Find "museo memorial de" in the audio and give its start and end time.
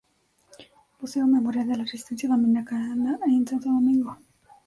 0.99-1.77